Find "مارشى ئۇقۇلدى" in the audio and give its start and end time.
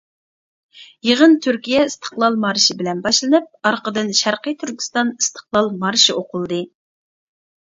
5.85-6.61